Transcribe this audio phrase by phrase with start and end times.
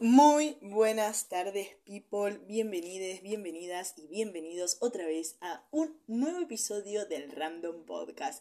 [0.00, 2.38] Muy buenas tardes, people.
[2.46, 8.40] Bienvenidos, bienvenidas y bienvenidos otra vez a un nuevo episodio del Random Podcast.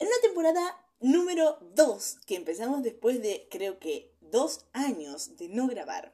[0.00, 5.68] En la temporada número 2, que empezamos después de creo que dos años de no
[5.68, 6.12] grabar.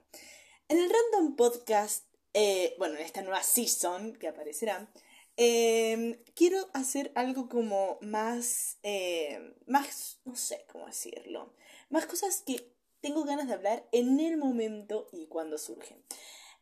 [0.68, 2.04] En el Random Podcast,
[2.34, 4.92] eh, bueno, en esta nueva season que aparecerá,
[5.38, 11.54] eh, quiero hacer algo como más, eh, más, no sé cómo decirlo,
[11.88, 12.73] más cosas que
[13.04, 16.02] tengo ganas de hablar en el momento y cuando surgen.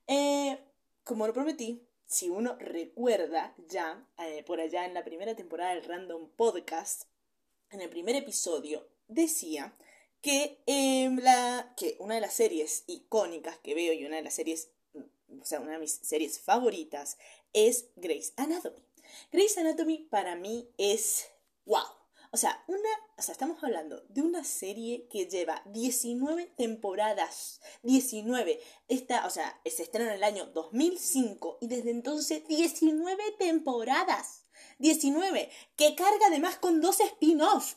[0.09, 0.59] Eh,
[1.05, 5.84] como lo prometí, si uno recuerda ya, eh, por allá en la primera temporada del
[5.84, 7.05] Random Podcast,
[7.70, 9.73] en el primer episodio, decía
[10.20, 11.20] que, em,
[11.77, 14.73] que una de las series icónicas que veo y una de las series,
[15.41, 17.19] o sea, una de mis series favoritas
[17.53, 18.83] es Grey's Anatomy.
[19.31, 21.29] Grey's Anatomy para mí es
[21.67, 22.02] wow.
[22.35, 27.61] O sea, una, o sea, estamos hablando de una serie que lleva 19 temporadas.
[27.83, 28.59] 19.
[28.89, 34.47] Esta, o sea, se estrenó en el año 2005 y desde entonces 19 temporadas.
[34.79, 35.51] 19.
[35.77, 37.77] Que carga además con dos spin-offs.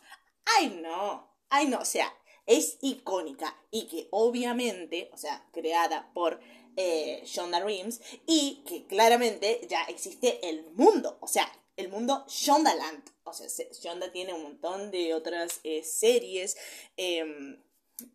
[0.57, 1.35] ¡Ay, no!
[1.49, 1.79] ¡Ay, no!
[1.79, 2.13] O sea,
[2.45, 6.39] es icónica y que obviamente, o sea, creada por
[6.77, 13.03] eh, Shonda Rhimes y que claramente ya existe el mundo, o sea, el mundo Shondaland.
[13.23, 16.57] O sea, Shonda tiene un montón de otras eh, series,
[16.97, 17.61] em,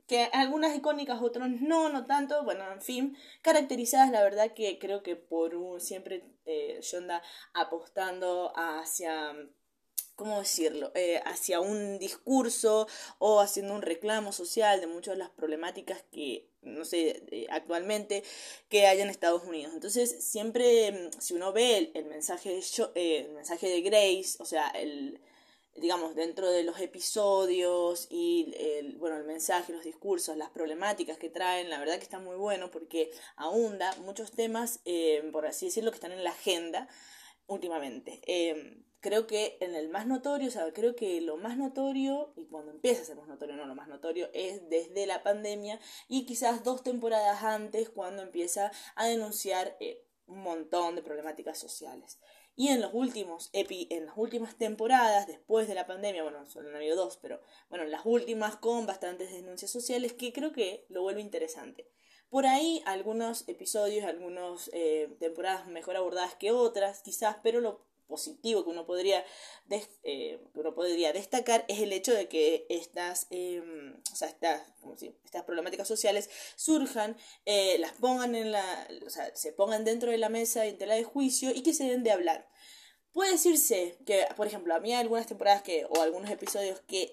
[0.07, 5.03] que algunas icónicas, otras no, no tanto, bueno, en fin, caracterizadas, la verdad que creo
[5.03, 7.23] que por un, siempre eh, Shonda
[7.55, 9.35] apostando hacia
[10.21, 12.87] ¿cómo decirlo?, eh, hacia un discurso
[13.19, 18.23] o haciendo un reclamo social de muchas de las problemáticas que, no sé, eh, actualmente
[18.69, 19.73] que hay en Estados Unidos.
[19.73, 22.63] Entonces, siempre, mm, si uno ve el, mensaje, de
[22.97, 25.19] eh, el mensaje de Grace, o sea, el
[25.77, 31.31] digamos, dentro de los episodios y el, bueno, el mensaje, los discursos, las problemáticas que
[31.31, 34.81] traen, la verdad que está muy bueno porque ahonda muchos temas,
[35.33, 36.89] por así decirlo, que están en la agenda
[37.47, 38.21] últimamente
[39.01, 42.71] creo que en el más notorio, o sea, creo que lo más notorio, y cuando
[42.71, 46.63] empieza a ser más notorio, no lo más notorio, es desde la pandemia y quizás
[46.65, 52.19] dos temporadas antes cuando empieza a denunciar eh, un montón de problemáticas sociales.
[52.57, 56.69] Y en los últimos epi, en las últimas temporadas, después de la pandemia, bueno, solo
[56.69, 60.85] han habido dos, pero bueno, en las últimas con bastantes denuncias sociales que creo que
[60.89, 61.89] lo vuelve interesante.
[62.29, 68.63] Por ahí algunos episodios, algunas eh, temporadas mejor abordadas que otras, quizás, pero lo positivo
[68.65, 69.25] que uno podría,
[70.03, 74.63] eh, uno podría destacar es el hecho de que estas, em, o sea, estas,
[75.25, 77.17] estas problemáticas sociales surjan,
[77.47, 80.95] eh, las pongan en la, o sea, se pongan dentro de la mesa en tela
[80.95, 82.51] de juicio y que se den de hablar.
[83.13, 87.13] Puede decirse que, por ejemplo, a mí hay algunas temporadas que, o algunos episodios que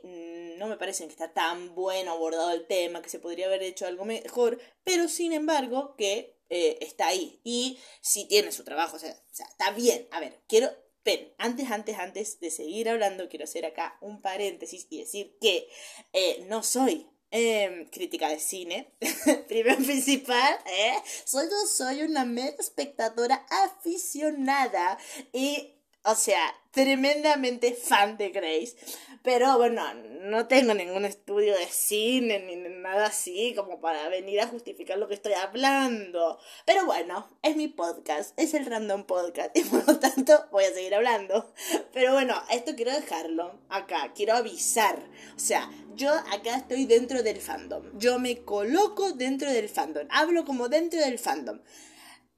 [0.58, 3.88] no me parecen que está tan bueno abordado el tema, que se podría haber hecho
[3.88, 7.40] algo mejor, pero sin embargo que eh, está ahí.
[7.44, 10.08] Y si tiene su trabajo, o sea, está bien.
[10.12, 10.69] A ver, quiero
[11.07, 15.69] pero antes, antes, antes de seguir hablando, quiero hacer acá un paréntesis y decir que
[16.12, 18.91] eh, no soy em, crítica de cine,
[19.47, 20.96] primero principal, ¿eh?
[21.23, 24.97] Soy, yo soy una mera espectadora aficionada
[25.31, 26.40] y, o sea,
[26.72, 28.75] tremendamente fan de Grace.
[29.24, 29.84] Pero bueno,
[30.22, 35.08] no tengo ningún estudio de cine ni nada así como para venir a justificar lo
[35.08, 36.40] que estoy hablando.
[36.66, 40.74] Pero bueno, es mi podcast, es el random podcast y por lo tanto voy a
[40.74, 41.53] seguir hablando.
[41.94, 44.97] Pero bueno, esto quiero dejarlo acá, quiero avisar.
[45.35, 47.97] O sea, yo acá estoy dentro del fandom.
[47.97, 50.08] Yo me coloco dentro del fandom.
[50.09, 51.59] Hablo como dentro del fandom.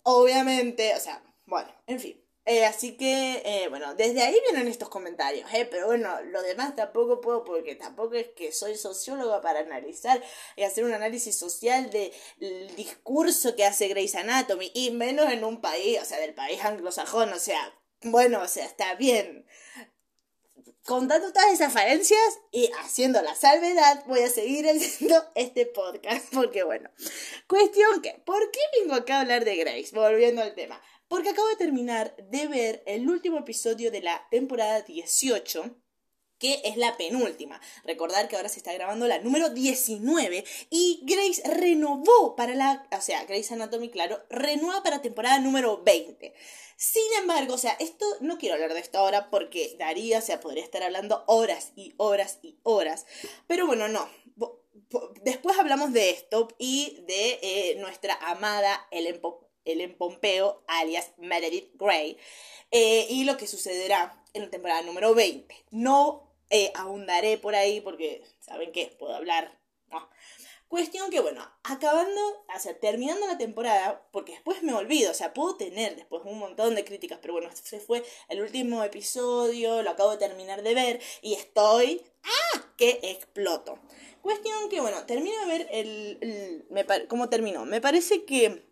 [0.04, 2.29] Obviamente, o sea, bueno, en fin.
[2.50, 5.68] Eh, así que, eh, bueno, desde ahí vienen estos comentarios, ¿eh?
[5.70, 10.20] Pero bueno, lo demás tampoco puedo porque tampoco es que soy socióloga para analizar
[10.56, 15.62] y hacer un análisis social del discurso que hace Grey's Anatomy y menos en un
[15.62, 17.72] país, o sea, del país anglosajón, o sea,
[18.02, 19.46] bueno, o sea, está bien.
[20.86, 26.34] Contando todas esas falencias y haciendo la salvedad, voy a seguir haciendo este podcast.
[26.34, 26.90] Porque, bueno,
[27.48, 29.92] cuestión que, ¿por qué vengo acá a hablar de Grace?
[29.94, 30.82] Volviendo al tema.
[31.10, 35.76] Porque acabo de terminar de ver el último episodio de la temporada 18
[36.40, 37.60] que es la penúltima.
[37.84, 43.02] Recordar que ahora se está grabando la número 19 y Grace renovó para la, o
[43.02, 46.34] sea, Grace Anatomy, claro, renueva para temporada número 20.
[46.78, 50.40] Sin embargo, o sea, esto no quiero hablar de esto ahora porque daría, o sea,
[50.40, 53.06] podría estar hablando horas y horas y horas.
[53.46, 54.10] Pero bueno, no.
[55.22, 61.72] Después hablamos de esto y de eh, nuestra amada Ellen Pop Ellen Pompeo, alias Meredith
[61.76, 62.18] Grey,
[62.72, 65.56] eh, y lo que sucederá en la temporada número 20.
[65.72, 68.96] No eh, ahondaré por ahí porque, ¿saben qué?
[69.00, 69.58] Puedo hablar.
[70.70, 75.34] Cuestión que, bueno, acabando, o sea, terminando la temporada, porque después me olvido, o sea,
[75.34, 79.90] puedo tener después un montón de críticas, pero bueno, este fue el último episodio, lo
[79.90, 82.62] acabo de terminar de ver y estoy, ¡ah!
[82.78, 83.80] que exploto.
[84.22, 87.66] Cuestión que, bueno, termino de ver el, cómo terminó.
[87.66, 88.69] Me parece que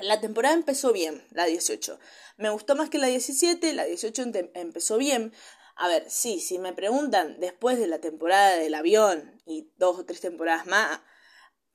[0.00, 1.98] la temporada empezó bien, la 18.
[2.36, 4.24] Me gustó más que la 17, la 18
[4.54, 5.32] empezó bien.
[5.76, 10.04] A ver, sí, si me preguntan después de la temporada del avión y dos o
[10.04, 11.00] tres temporadas más,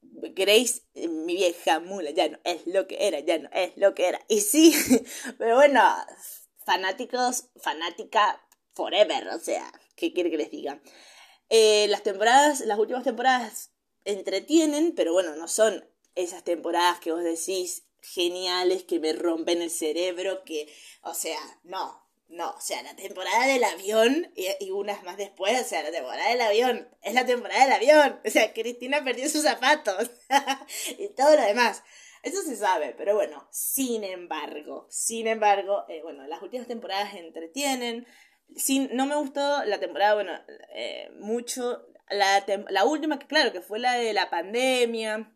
[0.02, 4.08] Grace, mi vieja mula, ya no es lo que era, ya no es lo que
[4.08, 4.20] era.
[4.28, 4.75] Y sí,
[5.38, 5.81] pero bueno,
[6.66, 10.81] fanáticos, fanática forever, o sea, ¿qué quiere que les diga?
[11.50, 13.72] Eh, las temporadas, las últimas temporadas
[14.06, 19.71] entretienen, pero bueno, no son esas temporadas que vos decís geniales, que me rompen el
[19.71, 22.03] cerebro, que, o sea, no,
[22.33, 26.29] no, o sea, la temporada del avión y, unas más después, o sea, la temporada
[26.29, 28.19] del avión es la temporada del avión.
[28.25, 30.09] O sea, Cristina perdió sus zapatos
[30.97, 31.83] y todo lo demás.
[32.23, 38.07] Eso se sabe, pero bueno, sin embargo, sin embargo, eh, bueno, las últimas temporadas entretienen.
[38.55, 40.31] Sin, no me gustó la temporada, bueno,
[40.73, 41.85] eh, mucho.
[42.09, 45.32] La, la última, que claro, que fue la de la pandemia.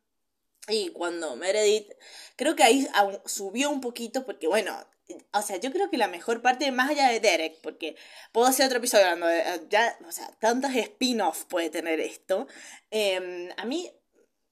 [0.68, 1.94] Y cuando Meredith,
[2.36, 2.88] creo que ahí
[3.26, 4.78] subió un poquito porque, bueno,
[5.34, 7.96] o sea, yo creo que la mejor parte, más allá de Derek, porque
[8.32, 12.48] puedo hacer otro episodio hablando eh, ya, o sea, tantos spin-offs puede tener esto.
[12.92, 13.90] Em, a mí,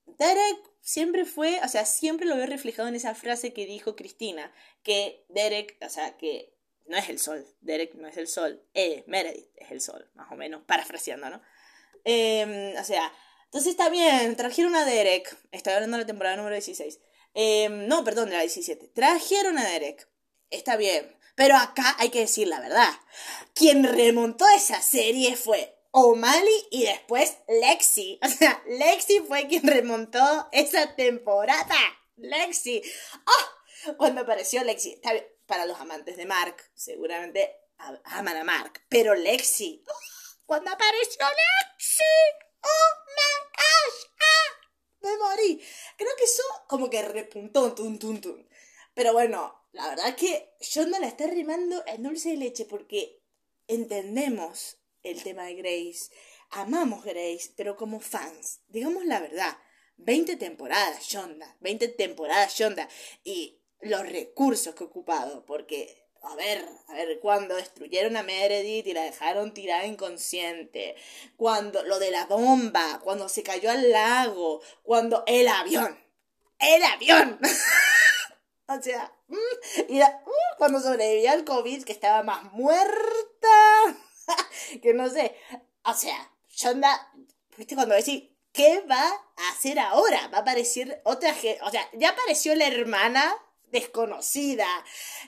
[0.05, 4.53] Derek siempre fue, o sea, siempre lo veo reflejado en esa frase que dijo Cristina,
[4.83, 9.03] que Derek, o sea, que no es el sol, Derek no es el sol, eh,
[9.07, 11.41] Meredith es el sol, más o menos, parafraseando, ¿no?
[12.05, 13.11] Em, o sea,
[13.45, 16.99] entonces está bien, trajeron a Derek, estoy hablando de la temporada número 16.
[17.33, 18.87] Em, no, perdón, de la 17.
[18.93, 20.07] Trajeron a Derek
[20.49, 21.17] está bien.
[21.35, 22.89] Pero acá hay que decir la verdad.
[23.53, 28.19] Quien remontó esa serie fue O'Malley y después Lexi.
[28.23, 31.75] O sea, Lexi fue quien remontó esa temporada.
[32.15, 32.81] Lexi.
[33.25, 33.95] ¡Oh!
[33.97, 34.93] Cuando apareció Lexi.
[34.93, 35.25] Está bien.
[35.45, 37.55] Para los amantes de Mark, seguramente
[38.05, 38.81] aman a Mark.
[38.89, 39.83] Pero Lexi.
[39.87, 39.93] ¡oh!
[40.45, 42.44] Cuando apareció Lexi.
[42.65, 44.09] ¡Oh my gosh!
[44.19, 44.69] ¡Ah!
[45.01, 45.61] Me morí.
[45.97, 47.73] Creo que eso como que repuntó.
[47.73, 48.45] Tum, tum, tum.
[48.93, 53.21] Pero bueno, la verdad que yo no la está rimando en dulce de leche porque
[53.67, 56.09] entendemos el tema de Grace,
[56.49, 59.57] amamos Grace, pero como fans, digamos la verdad,
[59.97, 62.89] 20 temporadas Yonda, 20 temporadas Yonda
[63.23, 68.87] y los recursos que he ocupado, porque a ver, a ver, cuando destruyeron a Meredith
[68.87, 70.95] y la dejaron tirada inconsciente,
[71.37, 75.99] cuando lo de la bomba, cuando se cayó al lago, cuando el avión,
[76.59, 77.39] el avión.
[78.67, 80.03] o sea, Mm, y mm,
[80.57, 82.97] cuando sobrevivía al COVID, que estaba más muerta,
[84.81, 85.35] que no sé.
[85.83, 87.11] O sea, Shonda,
[87.57, 90.27] ¿viste cuando decís, ¿qué va a hacer ahora?
[90.27, 93.35] Va a aparecer otra gente, o sea, ya apareció la hermana
[93.71, 94.67] desconocida,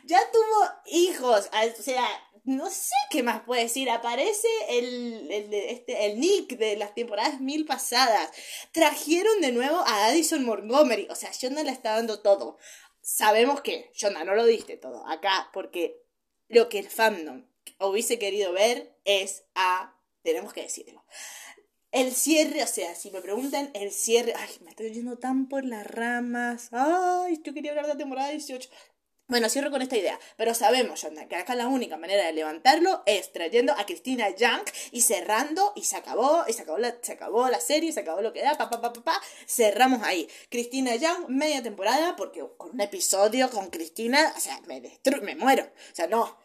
[0.06, 1.50] ya tuvo hijos,
[1.80, 2.08] o sea,
[2.44, 3.90] no sé qué más puede decir.
[3.90, 8.32] Aparece el, el, este, el Nick de las temporadas mil pasadas.
[8.72, 11.08] Trajeron de nuevo a Addison Montgomery.
[11.10, 12.58] O sea, Shonda le está dando todo
[13.08, 16.04] sabemos que, Jonah, no lo diste todo acá, porque
[16.50, 17.46] lo que el fandom
[17.80, 21.06] hubiese querido ver es a, tenemos que decirlo,
[21.98, 25.66] el cierre, o sea, si me preguntan el cierre, ay, me estoy yendo tan por
[25.66, 28.70] las ramas, ay, yo quería hablar de la temporada 18,
[29.30, 33.04] bueno, cierro con esta idea, pero sabemos, Yonda, que acá la única manera de levantarlo
[33.06, 37.14] es trayendo a Cristina Young y cerrando, y se acabó, y se acabó la, se
[37.14, 40.30] acabó la serie, se acabó lo que da, pa, pa, pa, pa, pa, cerramos ahí.
[40.50, 45.36] Cristina Young, media temporada, porque con un episodio con Cristina, o sea, me destruyo, me
[45.36, 46.38] muero, o sea, no.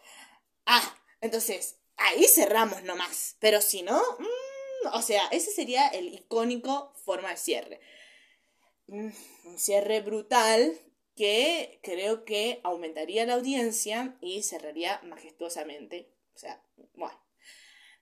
[0.65, 4.42] Ah, entonces, ahí cerramos nomás, pero si no, mmm,
[4.91, 7.81] o sea, ese sería el icónico forma de cierre.
[8.87, 9.09] Mm,
[9.45, 10.79] un cierre brutal,
[11.15, 16.09] que creo que aumentaría la audiencia y cerraría majestuosamente.
[16.35, 16.61] O sea,
[16.95, 17.19] bueno.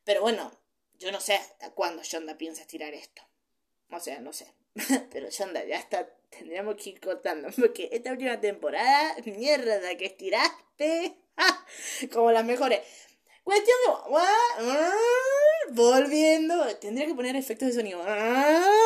[0.03, 0.51] Pero bueno,
[0.97, 3.21] yo no sé hasta cuándo Shonda piensa estirar esto.
[3.89, 4.53] O sea, no sé.
[5.11, 6.07] Pero Shonda, ya está.
[6.29, 7.49] Tendríamos que ir cortando.
[7.57, 11.17] Porque esta última temporada, mierda que estiraste.
[12.13, 12.81] Como las mejores.
[13.43, 14.71] Cuestión de...
[15.69, 18.03] Volviendo, tendría que poner efectos de sonido.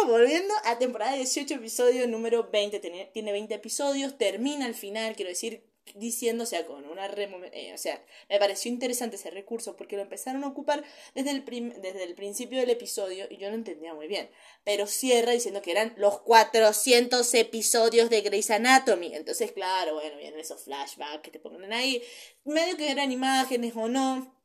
[0.08, 2.80] Volviendo a temporada 18, episodio número 20.
[2.80, 5.64] Tiene, tiene 20 episodios, termina al final, quiero decir,
[5.94, 7.06] diciendo, o sea, con una...
[7.08, 11.46] Eh, o sea, me pareció interesante ese recurso porque lo empezaron a ocupar desde el,
[11.82, 14.30] desde el principio del episodio y yo no entendía muy bien.
[14.64, 19.16] Pero cierra diciendo que eran los 400 episodios de Grey's Anatomy.
[19.16, 22.04] Entonces, claro, bueno, vienen esos flashbacks que te ponen ahí,
[22.44, 24.36] medio que eran imágenes o no.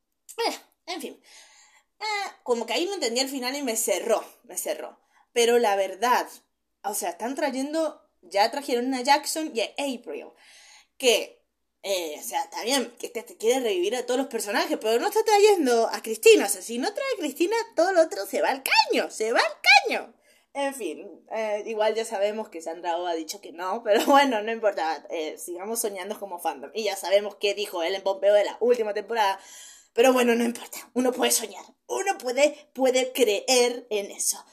[0.47, 0.55] Eh,
[0.87, 1.21] en fin.
[2.43, 4.99] Como que ahí no entendí al final y me cerró, me cerró.
[5.33, 6.27] Pero la verdad,
[6.83, 10.27] o sea, están trayendo, ya trajeron a Jackson y a April,
[10.97, 11.45] que,
[11.83, 15.01] eh, o sea, está bien que este te quiere revivir a todos los personajes, pero
[15.01, 18.27] no está trayendo a Cristina, o sea, si no trae a Cristina, todo lo otro
[18.27, 20.15] se va al caño, se va al caño.
[20.53, 24.43] En fin, eh, igual ya sabemos que Sandra Oh ha dicho que no, pero bueno,
[24.43, 26.71] no importa, eh, sigamos soñando como fandom.
[26.75, 29.39] Y ya sabemos qué dijo él en Pompeo de la última temporada.
[29.93, 34.45] Pero bueno, no importa, uno puede soñar, uno puede, puede creer en eso.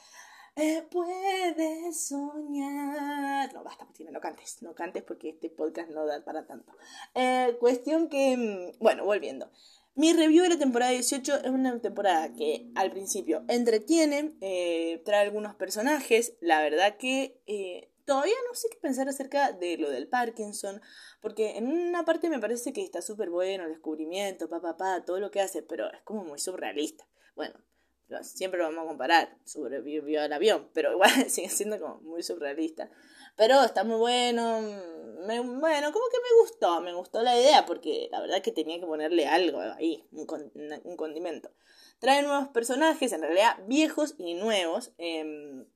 [0.56, 3.52] Eh, puedes soñar.
[3.54, 6.72] No, basta, Martina, no cantes, no cantes porque este podcast no da para tanto.
[7.14, 9.52] Eh, cuestión que, mm, bueno, volviendo.
[9.94, 15.22] Mi review de la temporada 18 es una temporada que al principio entretiene, eh, trae
[15.22, 20.08] algunos personajes, la verdad que eh, todavía no sé qué pensar acerca de lo del
[20.08, 20.80] Parkinson,
[21.20, 25.20] porque en una parte me parece que está súper bueno el descubrimiento, pa, pa, todo
[25.20, 27.06] lo que hace, pero es como muy surrealista.
[27.36, 27.54] Bueno,
[28.22, 32.90] siempre lo vamos a comparar, sobrevivió al avión, pero igual sigue siendo como muy surrealista.
[33.36, 34.58] Pero está muy bueno.
[34.58, 38.86] bueno, como que me gustó, me gustó la idea porque la verdad que tenía que
[38.86, 41.52] ponerle algo ahí, un, condimento.
[41.98, 44.94] Trae nuevos personajes, en realidad viejos y nuevos.
[44.96, 45.66] Em,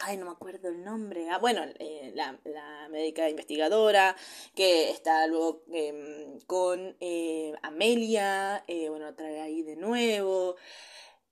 [0.00, 1.28] ay, no me acuerdo el nombre.
[1.30, 4.16] Ah, bueno, eh, la, la, médica investigadora
[4.54, 8.64] que está luego em, con eh, Amelia.
[8.66, 10.56] Eh, bueno, trae ahí de nuevo.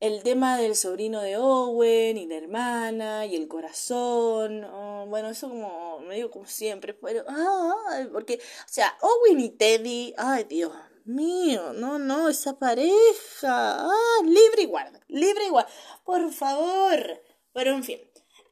[0.01, 5.49] El tema del sobrino de Owen y la hermana y el corazón, oh, bueno, eso
[5.49, 10.73] como me digo como siempre, pero, ah, porque, o sea, Owen y Teddy, ay Dios
[11.05, 15.71] mío, no, no, esa pareja, ah, libre y guarda, libre y guarda,
[16.05, 18.01] por favor, pero en fin,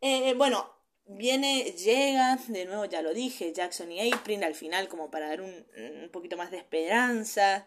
[0.02, 0.70] eh, bueno,
[1.06, 5.40] viene, llega, de nuevo ya lo dije, Jackson y April al final como para dar
[5.40, 5.66] un,
[6.02, 7.66] un poquito más de esperanza,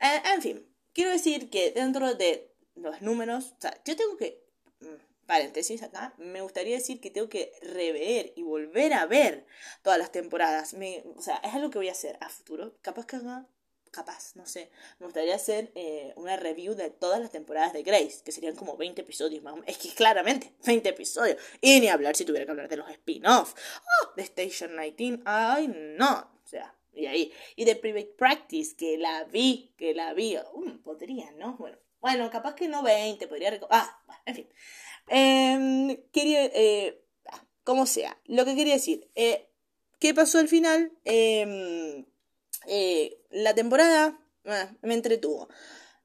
[0.00, 4.42] eh, en fin, quiero decir que dentro de los números, o sea, yo tengo que,
[4.80, 9.46] mm, paréntesis acá, me gustaría decir que tengo que rever y volver a ver
[9.82, 10.74] todas las temporadas.
[11.16, 12.76] O sea, es algo que voy a hacer a futuro.
[12.82, 13.46] Capaz que haga,
[13.90, 14.70] capaz, no sé.
[14.98, 18.76] Me gustaría hacer eh, una review de todas las temporadas de Grace, que serían como
[18.76, 21.36] 20 episodios más Es que claramente, 20 episodios.
[21.60, 23.54] Y ni hablar si tuviera que hablar de los spin-offs.
[24.02, 25.22] Oh, de Station 19.
[25.26, 26.30] Ay, no.
[26.44, 27.32] O sea, y ahí.
[27.56, 30.36] Y de Private Practice, que la vi, que la vi.
[30.54, 31.56] Um, podría, ¿no?
[31.56, 34.48] Bueno, bueno, capaz que no 20, podría Ah, en fin.
[35.08, 36.46] Em, quería.
[36.46, 38.18] Eh, ah, como sea.
[38.26, 39.08] Lo que quería decir.
[39.14, 39.46] Eh,
[39.98, 40.92] ¿Qué pasó al final?
[41.04, 42.06] Em,
[42.66, 45.48] eh, la temporada ah, me entretuvo.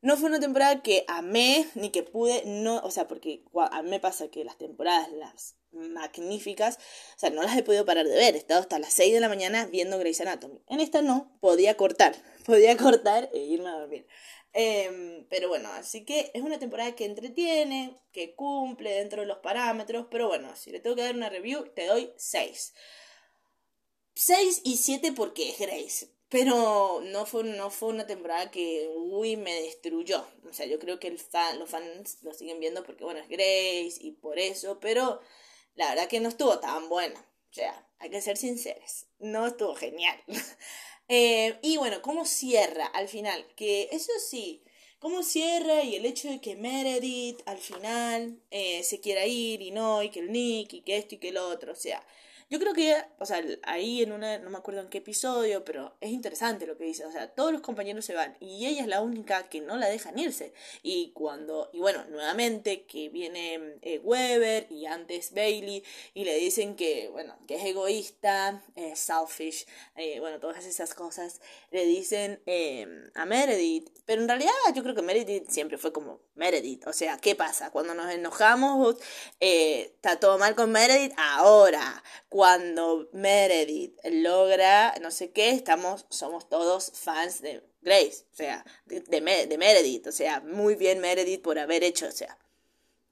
[0.01, 3.89] No fue una temporada que amé ni que pude, no, o sea, porque a mí
[3.89, 6.77] me pasa que las temporadas, las magníficas,
[7.15, 9.19] o sea, no las he podido parar de ver, he estado hasta las 6 de
[9.19, 10.61] la mañana viendo Grey's Anatomy.
[10.67, 14.05] En esta no, podía cortar, podía cortar e irme a dormir.
[14.53, 19.39] Em, pero bueno, así que es una temporada que entretiene, que cumple dentro de los
[19.39, 22.73] parámetros, pero bueno, si le tengo que dar una review, te doy 6.
[24.13, 26.14] 6 y 7 porque es Grace.
[26.35, 30.27] Pero no fue, no fue una temporada que, uy, me destruyó.
[30.49, 33.29] O sea, yo creo que el fan, los fans lo siguen viendo porque, bueno, es
[33.29, 35.21] Grace y por eso, pero
[35.75, 37.17] la verdad que no estuvo tan buena.
[37.51, 39.05] O sea, hay que ser sinceros.
[39.19, 40.21] No estuvo genial.
[41.07, 43.45] Eh, y bueno, ¿cómo cierra al final?
[43.55, 44.63] Que eso sí,
[44.97, 45.83] ¿cómo cierra?
[45.83, 50.09] Y el hecho de que Meredith al final eh, se quiera ir y no, y
[50.09, 52.03] que el Nick, y que esto y que el otro, o sea,
[52.47, 55.95] yo creo que, o sea, ahí en una, no me acuerdo en qué episodio, pero
[55.99, 58.87] es interesante lo que dice, o sea, todos los compañeros se van y ella es
[58.87, 60.53] la única que no la dejan irse.
[60.83, 65.83] Y cuando, y bueno, nuevamente que viene eh, Weber y antes Bailey
[66.13, 71.41] y le dicen que, bueno, que es egoísta, es selfish, eh, bueno, todas esas cosas,
[71.71, 76.19] le dicen em, a Meredith, pero en realidad yo creo que Meredith siempre fue como
[76.35, 77.71] Meredith, o sea, ¿qué pasa?
[77.71, 78.97] Cuando nos enojamos,
[79.39, 82.03] eh, está todo mal con Meredith, ahora
[82.35, 88.99] cuando Meredith logra no sé qué, estamos, somos todos fans de Grace, o sea, de,
[88.99, 92.37] de, Meredith, o sea, muy bien Meredith por haber hecho, o sea,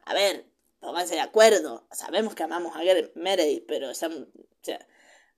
[0.03, 0.46] a ver,
[0.82, 2.82] pónganse de acuerdo, sabemos que amamos a
[3.15, 4.10] Meredith, pero o sea,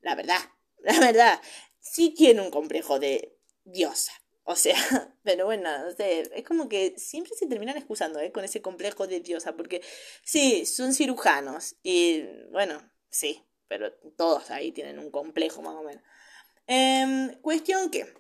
[0.01, 0.39] la verdad,
[0.80, 1.39] la verdad,
[1.80, 4.13] sí tiene un complejo de diosa.
[4.46, 4.77] O sea,
[5.24, 8.32] pero bueno, es como que siempre se terminan excusando ¿eh?
[8.32, 9.84] con ese complejo de diosa, porque
[10.24, 16.03] sí, son cirujanos y bueno, sí, pero todos ahí tienen un complejo más o menos.
[16.67, 18.12] Em, cuestión que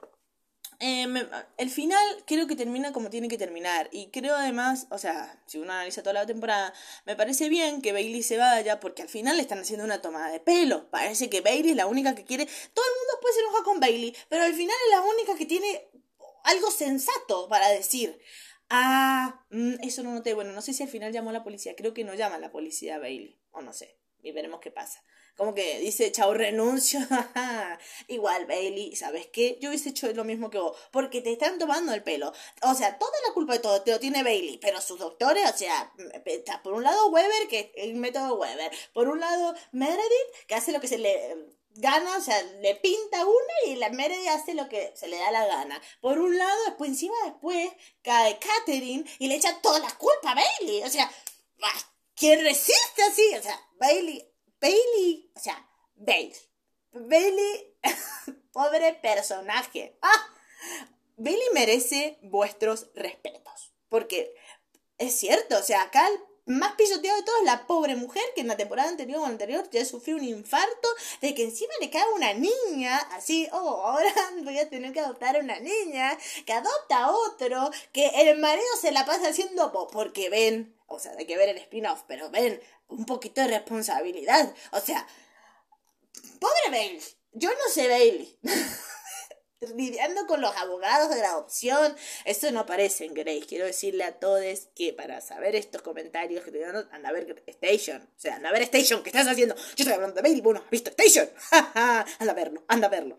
[0.79, 1.15] em,
[1.57, 5.57] el final creo que termina como tiene que terminar y creo además, o sea, si
[5.57, 6.73] uno analiza toda la temporada,
[7.05, 10.29] me parece bien que Bailey se vaya porque al final le están haciendo una tomada
[10.29, 10.89] de pelo.
[10.89, 13.79] Parece que Bailey es la única que quiere, todo el mundo puede se enoja con
[13.79, 15.87] Bailey, pero al final es la única que tiene
[16.43, 18.19] algo sensato para decir.
[18.69, 20.33] Ah, mm, eso no noté.
[20.33, 21.75] Bueno, no sé si al final llamó a la policía.
[21.75, 23.39] Creo que no llama a la policía a Bailey.
[23.51, 23.97] O no sé.
[24.25, 25.03] Y veremos qué pasa.
[25.37, 26.99] Como que dice, chao, renuncio.
[28.07, 29.57] Igual, Bailey, ¿sabes qué?
[29.61, 30.77] Yo hubiese hecho lo mismo que vos.
[30.91, 32.33] Porque te están tomando el pelo.
[32.61, 34.57] O sea, toda la culpa de todo te lo tiene Bailey.
[34.57, 35.91] Pero sus doctores, o sea,
[36.25, 38.71] está por un lado Weber, que es el método Weber.
[38.93, 41.35] Por un lado Meredith, que hace lo que se le
[41.75, 45.31] gana, o sea, le pinta una y la Meredith hace lo que se le da
[45.31, 45.81] la gana.
[45.99, 47.69] Por un lado, después encima después
[48.01, 50.83] cae Catherine y le echa toda la culpa a Bailey.
[50.83, 51.11] O sea,
[52.15, 53.35] ¿quién resiste así?
[53.35, 56.35] O sea, Bailey Bailey, o sea, Bailey.
[56.91, 57.77] Bailey,
[58.51, 59.97] pobre personaje.
[60.01, 60.27] Ah,
[61.17, 63.73] Bailey merece vuestros respetos.
[63.89, 64.33] Porque
[64.97, 68.41] es cierto, o sea, acá el más pisoteado de todo es la pobre mujer que
[68.41, 70.87] en la temporada anterior o anterior ya sufrió un infarto
[71.21, 74.13] de que encima le cae una niña, así, oh, ahora
[74.43, 78.67] voy a tener que adoptar a una niña, que adopta a otro, que el marido
[78.79, 82.61] se la pasa haciendo, porque ven, o sea, hay que ver el spin-off, pero ven,
[82.87, 84.53] un poquito de responsabilidad.
[84.71, 85.07] O sea,
[86.39, 87.03] pobre Bailey.
[87.33, 88.39] Yo no sé Bailey.
[89.73, 91.95] lidiando con los abogados de la adopción.
[92.25, 93.45] Eso no aparece en Grace.
[93.47, 97.43] Quiero decirle a todos que para saber estos comentarios que te dan, anda a ver
[97.47, 98.01] Station.
[98.01, 99.01] O sea, anda a ver Station.
[99.03, 99.55] ¿Qué estás haciendo?
[99.55, 100.41] Yo estoy hablando de Bailey.
[100.41, 101.29] Bueno, ¿has visto Station?
[101.51, 103.17] anda a verlo, anda a verlo.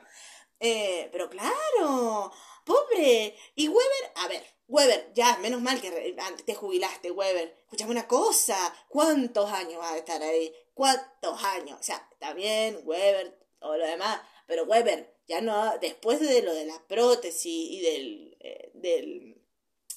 [0.60, 2.32] Eh, pero claro,
[2.64, 3.36] pobre.
[3.54, 7.56] Y Weber, a ver, Weber, ya, menos mal que te jubilaste, Weber.
[7.60, 10.52] Escuchame una cosa, ¿cuántos años va a estar ahí?
[10.74, 11.78] ¿Cuántos años?
[11.78, 16.52] O sea, está bien, Weber, todo lo demás, pero Weber, ya no, después de lo
[16.52, 19.40] de la prótesis y del, eh, del,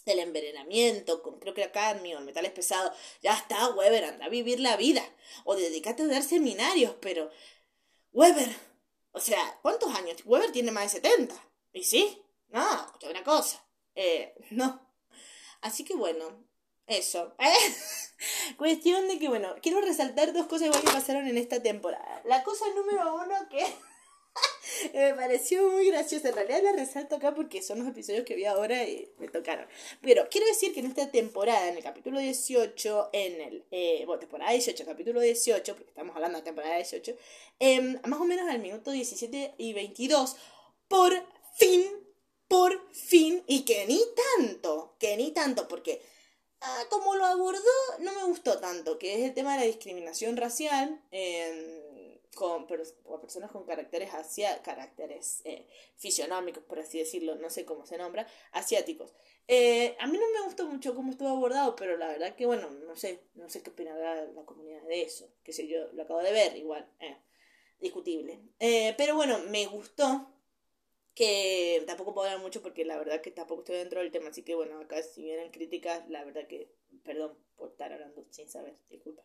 [0.05, 4.59] del envenenamiento, con, creo que era cadmio, metales pesados, ya está, Weber, anda a vivir
[4.59, 5.03] la vida.
[5.45, 7.31] O dedícate a dar seminarios, pero,
[8.11, 8.49] Weber,
[9.11, 10.17] o sea, ¿cuántos años?
[10.25, 11.35] Weber tiene más de 70.
[11.73, 12.23] ¿Y sí?
[12.49, 13.63] No, escucha una cosa.
[13.99, 14.81] Eh, no.
[15.61, 16.45] Así que bueno,
[16.87, 17.35] eso.
[18.57, 22.21] Cuestión de que, bueno, quiero resaltar dos cosas que pasaron en esta temporada.
[22.25, 23.65] La cosa número uno que
[24.93, 26.29] me pareció muy graciosa.
[26.29, 29.67] En realidad la resalto acá porque son los episodios que vi ahora y me tocaron.
[30.01, 33.65] Pero quiero decir que en esta temporada, en el capítulo 18, en el.
[33.71, 37.17] Eh, bueno, temporada 18, capítulo 18, porque estamos hablando de temporada 18,
[37.59, 40.37] eh, más o menos al minuto 17 y 22,
[40.87, 41.13] por
[43.49, 43.99] y que ni
[44.37, 46.03] tanto, que ni tanto, porque
[46.61, 47.59] ah, como lo abordó,
[47.97, 51.01] no me gustó tanto, que es el tema de la discriminación racial
[52.35, 55.65] con, personas con caracteres hacia caracteres eh,
[55.97, 59.15] fisionómicos, por así decirlo, no sé cómo se nombra, asiáticos.
[59.47, 62.69] Eh, a mí no me gustó mucho cómo estuvo abordado, pero la verdad que, bueno,
[62.69, 66.21] no sé, no sé qué opinará la comunidad de eso, que sé yo, lo acabo
[66.21, 67.17] de ver, igual, eh,
[67.79, 68.41] discutible.
[68.95, 70.28] pero bueno, me gustó
[71.19, 74.41] que tampoco puedo hablar mucho porque la verdad que tampoco estoy dentro del tema, así
[74.41, 76.71] que bueno, acá si vienen críticas, la verdad que,
[77.03, 79.21] perdón por estar hablando sin saber, disculpa.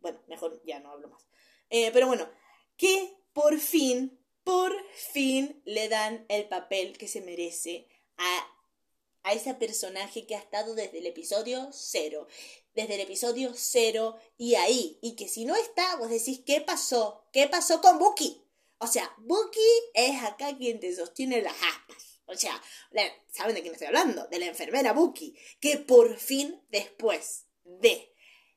[0.00, 1.28] Bueno, mejor ya no hablo más.
[1.70, 2.28] Eh, pero bueno,
[2.76, 8.48] que por fin, por fin le dan el papel que se merece a,
[9.22, 12.26] a ese personaje que ha estado desde el episodio cero.
[12.74, 14.98] Desde el episodio cero y ahí.
[15.02, 17.28] Y que si no está, vos decís, ¿qué pasó?
[17.32, 18.41] ¿Qué pasó con Bucky?
[18.82, 19.60] O sea, Bucky
[19.94, 22.20] es acá quien te sostiene las aspas.
[22.26, 22.60] O sea,
[23.28, 24.26] ¿saben de quién estoy hablando?
[24.26, 28.12] De la enfermera Bucky, que por fin después de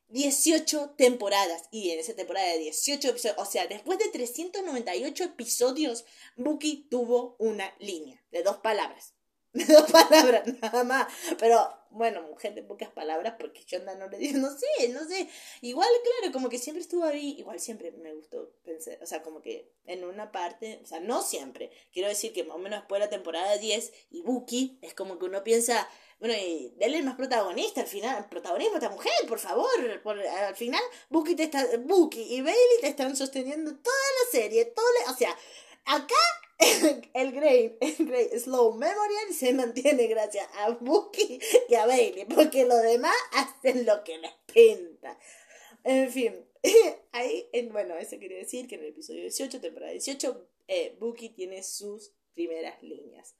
[0.07, 6.05] 18 temporadas, y en esa temporada de 18 episodios, o sea, después de 398 episodios,
[6.37, 9.13] Bucky tuvo una línea de dos palabras.
[9.53, 11.07] De dos palabras, nada más.
[11.37, 15.27] Pero bueno, mujer de pocas palabras, porque yo no le digo, no sé, no sé.
[15.61, 19.41] Igual, claro, como que siempre estuvo ahí, igual siempre me gustó pensar, o sea, como
[19.41, 21.71] que en una parte, o sea, no siempre.
[21.91, 25.17] Quiero decir que más o menos después de la temporada 10 y Buki, es como
[25.17, 25.87] que uno piensa,
[26.19, 30.81] bueno, y es más protagonista al final, protagonismo esta mujer, por favor, por, al final
[31.09, 35.35] Buki te está, Buki y Bailey te están sosteniendo toda la serie, todo, o sea,
[35.85, 36.15] acá
[37.13, 42.65] el Great, el Great Slow Memorial se mantiene gracias a Bucky y a Bailey, porque
[42.65, 45.19] los demás hacen lo que les pinta.
[45.83, 46.45] En fin,
[47.11, 51.61] ahí, bueno, eso quiere decir que en el episodio 18, temporada 18, eh, Bucky tiene
[51.63, 53.35] sus primeras líneas.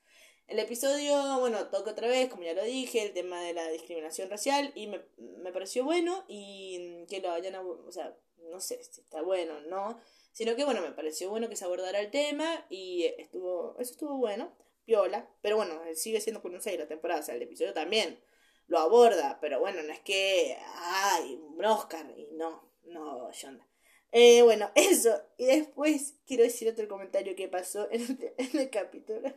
[0.48, 4.30] El episodio, bueno, toca otra vez, como ya lo dije, el tema de la discriminación
[4.30, 8.16] racial y me, me pareció bueno y que lo hayan, o sea,
[8.50, 10.00] no sé si está bueno, ¿no?
[10.32, 14.18] Sino que bueno, me pareció bueno que se abordara el tema y estuvo, eso estuvo
[14.18, 14.54] bueno,
[14.86, 18.20] piola, pero bueno, sigue siendo con un 6 la temporada, o sea, el episodio también
[18.68, 23.68] lo aborda, pero bueno, no es que, ay, un Oscar, y no, no, Yonda.
[24.12, 28.70] Eh, bueno, eso, y después quiero decir otro comentario que pasó en el, en el
[28.70, 29.34] capítulo,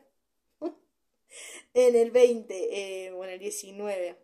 [1.74, 4.16] en el 20, eh, o en el 19,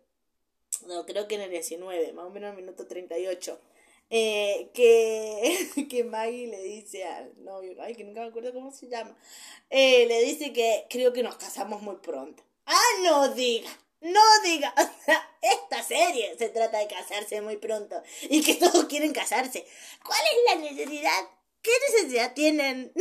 [0.87, 3.59] no, creo que en el 19, más o menos en el minuto 38.
[4.09, 8.87] Eh, que, que Maggie le dice al novio, ay, que nunca me acuerdo cómo se
[8.87, 9.17] llama,
[9.69, 12.43] eh, le dice que creo que nos casamos muy pronto.
[12.65, 13.69] Ah, no diga,
[14.01, 14.73] no diga,
[15.41, 19.65] esta serie se trata de casarse muy pronto y que todos quieren casarse.
[20.03, 21.29] ¿Cuál es la necesidad?
[21.61, 22.91] ¿Qué necesidad tienen?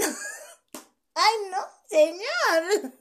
[1.15, 2.93] ay, no, señor.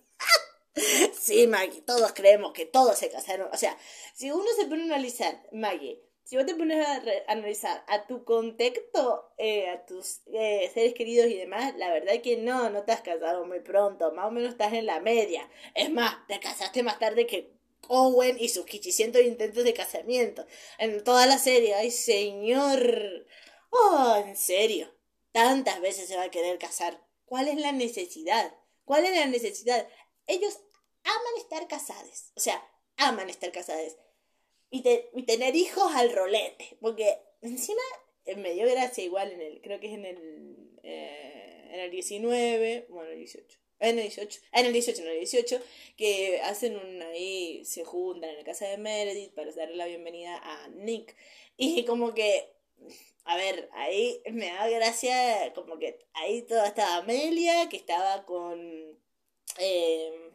[1.20, 3.48] Sí, Maggie, todos creemos que todos se casaron.
[3.54, 3.78] O sea,
[4.14, 6.02] si uno se pone a analizar, Maggie,
[6.34, 11.28] si vos te pones a, analizar a tu contexto, eh, a tus eh, seres queridos
[11.28, 14.32] y demás, la verdad es que no, no te has casado muy pronto, más o
[14.32, 15.48] menos estás en la media.
[15.76, 17.54] Es más, te casaste más tarde que
[17.88, 20.48] Owen y sus quichicientos intentos de casamiento.
[20.80, 23.28] En toda la serie, ay señor.
[23.70, 24.92] Oh, en serio.
[25.34, 27.00] Tantas veces se va a querer casar.
[27.26, 28.56] ¿Cuál es la necesidad?
[28.86, 29.88] ¿Cuál es la necesidad?
[30.26, 30.60] Ellos
[31.04, 32.32] aman estar casados.
[32.36, 32.68] O sea,
[32.98, 33.98] aman estar casados.
[34.74, 34.84] Y,
[35.14, 36.78] y tener hijos al rolete.
[36.82, 37.82] Porque encima
[38.38, 42.88] me dio gracia igual en el, creo que es en el, eh, en el 19,
[42.90, 43.60] bueno, el 18.
[43.80, 45.62] En el 18, en el 18, en el 18,
[45.98, 50.40] que hacen un ahí, se juntan en la casa de Meredith para darle la bienvenida
[50.42, 51.16] a Nick.
[51.58, 52.50] Y como que,
[53.26, 58.98] a ver, ahí me da gracia, como que ahí toda estaba Amelia, que estaba con
[59.60, 60.32] eh,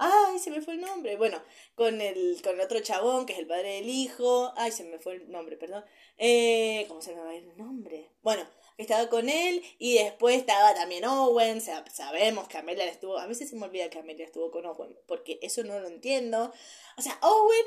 [0.00, 1.16] ay, se me fue el nombre.
[1.16, 1.42] Bueno,
[1.74, 4.52] con el, con el otro chabón, que es el padre del hijo.
[4.56, 5.84] Ay, se me fue el nombre, perdón.
[6.16, 8.10] Eh, ¿Cómo se me va el nombre?
[8.22, 8.42] Bueno,
[8.78, 11.60] estaba con él y después estaba también Owen.
[11.60, 13.18] sabemos que Amelia estuvo.
[13.18, 16.52] A veces se me olvida que Amelia estuvo con Owen, porque eso no lo entiendo.
[16.96, 17.66] O sea, Owen.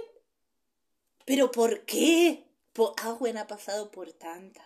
[1.25, 2.45] ¿Pero por qué?
[3.05, 4.65] Owen ha pasado por tantas.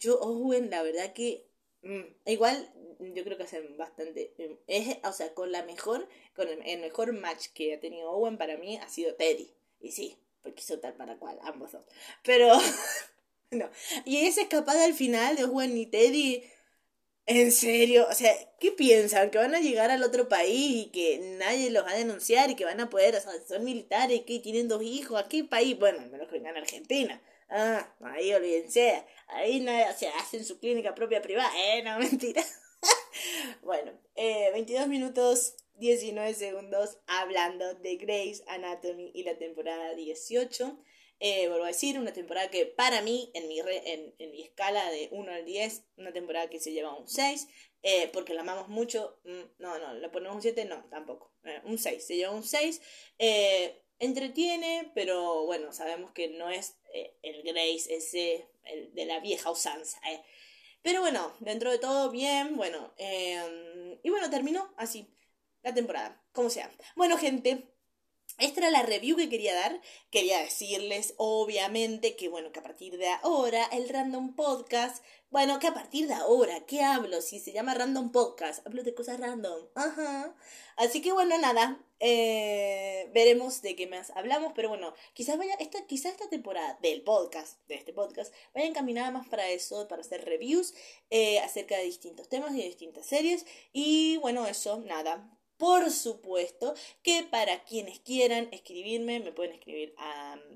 [0.00, 1.46] Yo, Owen, la verdad que.
[1.82, 4.32] Mm, igual yo creo que hacen bastante.
[4.66, 8.56] Es, o sea, con la mejor, con el, mejor match que ha tenido Owen para
[8.56, 9.52] mí ha sido Teddy.
[9.80, 11.84] Y sí, porque hizo tal para cual, ambos dos.
[12.22, 12.52] Pero,
[13.50, 13.70] no.
[14.04, 16.44] Y esa escapada al final de Owen y Teddy.
[17.28, 19.30] En serio, o sea, ¿qué piensan?
[19.30, 22.54] ¿Que van a llegar al otro país y que nadie los va a denunciar y
[22.54, 25.20] que van a poder, o sea, son militares, que tienen dos hijos?
[25.20, 25.76] ¿A qué país?
[25.76, 27.20] Bueno, al menos que vengan a Argentina.
[27.48, 29.04] Ah, ahí olvídense.
[29.28, 31.50] Ahí nadie, o hacen su clínica propia privada.
[31.56, 32.42] Eh, no, mentira.
[33.62, 40.78] bueno, eh, 22 minutos 19 segundos hablando de Grey's Anatomy y la temporada 18.
[41.18, 44.90] Eh, vuelvo a decir, una temporada que para mí, en mi, en, en, mi escala
[44.90, 47.48] de 1 al 10, una temporada que se lleva un 6,
[47.82, 49.18] eh, porque la amamos mucho.
[49.24, 50.66] Mm, no, no, ¿le ponemos un 7?
[50.66, 51.32] No, tampoco.
[51.44, 52.82] Eh, un 6, se lleva un 6.
[53.98, 56.76] entretiene, pero bueno, sabemos que no es
[57.22, 59.98] el Grace ese el de la vieja usanza.
[60.86, 62.92] Pero bueno, dentro de todo, bien, bueno.
[62.96, 65.12] Em, y bueno, terminó así
[65.64, 66.70] la temporada, como sea.
[66.94, 67.74] Bueno, gente,
[68.38, 69.80] esta era la review que quería dar.
[70.10, 75.66] Quería decirles, obviamente, que bueno, que a partir de ahora el Random Podcast, bueno, que
[75.66, 77.20] a partir de ahora, ¿qué hablo?
[77.20, 79.66] Si se llama Random Podcast, hablo de cosas random.
[79.74, 80.34] Ajá.
[80.76, 85.86] Así que bueno, nada, eh, veremos de qué más hablamos, pero bueno, quizás vaya, esta,
[85.86, 90.24] quizás esta temporada del podcast, de este podcast, vaya encaminada más para eso, para hacer
[90.24, 90.74] reviews
[91.10, 93.46] eh, acerca de distintos temas y de distintas series.
[93.72, 99.94] Y bueno, eso, nada, por supuesto que para quienes quieran escribirme, me pueden escribir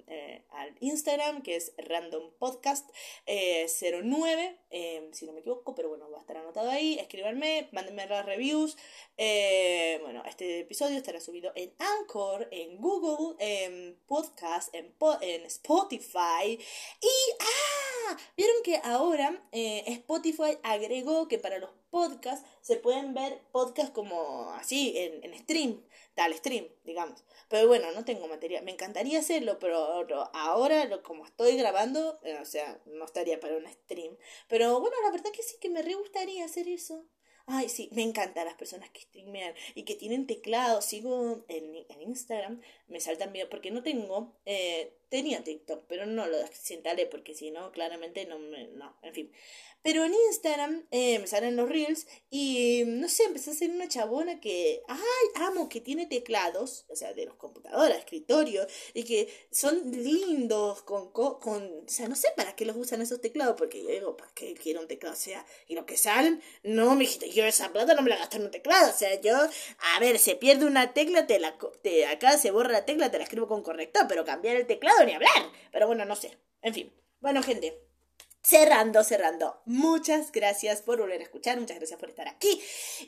[0.07, 6.19] eh, al Instagram, que es randompodcast09, eh, eh, si no me equivoco, pero bueno, va
[6.19, 6.99] a estar anotado ahí.
[6.99, 8.77] Escríbanme, mándenme las reviews.
[9.17, 16.59] bueno, este episodio estará subido en Anchor, en Google, en Podcast, en, en Spotify.
[17.01, 23.93] Y, ah, vieron que ahora Spotify agregó que para los podcasts se pueden ver podcasts
[23.93, 25.83] como así, en, en stream,
[26.15, 27.25] tal stream, digamos.
[27.49, 28.65] Pero bueno, no tengo material.
[28.65, 29.77] Me encantaría hacerlo, pero
[30.35, 34.17] ahora, lo, como estoy grabando, eh, o sea, no estaría para un stream.
[34.49, 37.05] Pero bueno, la verdad que sí que me re gustaría hacer eso.
[37.47, 40.83] Ay, sí, me encantan las personas que streamean y que tienen teclado.
[40.83, 46.27] Sigo en, en Instagram, me saltan videos porque no tengo, eh, tenía TikTok, pero no
[46.27, 49.33] lo desinstalé porque si no, claramente no me, no, en fin.
[49.83, 53.89] Pero en Instagram eh, me salen los reels y no sé, empecé a ser una
[53.89, 59.33] chabona que, ay, amo, que tiene teclados, o sea, de los computadoras, escritorio, y que
[59.51, 63.83] son lindos, con, con, o sea, no sé para qué los usan esos teclados, porque
[63.83, 65.15] yo digo, ¿para qué quiero un teclado?
[65.15, 68.19] O sea, y lo que salen, no, me dijiste, yo esa plata no me la
[68.19, 71.57] gasto en un teclado, o sea, yo, a ver, se pierde una tecla, te la,
[71.81, 75.00] te, acá se borra la tecla, te la escribo con corrector, pero cambiar el teclado
[75.05, 77.91] ni hablar, pero bueno, no sé, en fin, bueno, gente.
[78.43, 79.61] Cerrando, cerrando.
[79.67, 82.61] Muchas gracias por volver a escuchar, muchas gracias por estar aquí.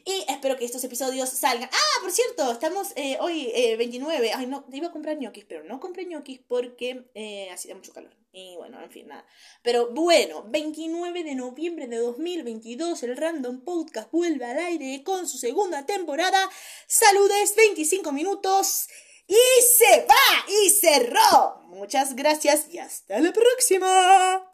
[0.04, 1.70] Y espero que estos episodios salgan.
[1.72, 4.26] Ah, por cierto, estamos eh, hoy 29.
[4.26, 7.94] Eh, Ay, no, iba a comprar ñoquis, pero no compré ñoquis porque eh, hacía mucho
[7.94, 8.14] calor.
[8.30, 9.24] Y bueno, en fin, nada.
[9.62, 15.38] Pero bueno, 29 de noviembre de 2022, el Random Podcast vuelve al aire con su
[15.38, 16.50] segunda temporada.
[16.86, 18.88] Saludes, 25 minutos.
[19.26, 21.62] Y se va y cerró.
[21.68, 24.46] Muchas gracias y hasta la próxima.